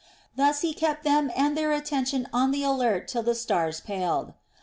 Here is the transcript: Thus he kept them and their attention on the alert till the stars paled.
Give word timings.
Thus 0.35 0.61
he 0.61 0.73
kept 0.73 1.03
them 1.03 1.29
and 1.35 1.55
their 1.55 1.71
attention 1.71 2.27
on 2.33 2.49
the 2.49 2.63
alert 2.63 3.07
till 3.07 3.21
the 3.21 3.35
stars 3.35 3.79
paled. 3.81 4.33